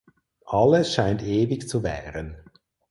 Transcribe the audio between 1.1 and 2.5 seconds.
ewig zu währen.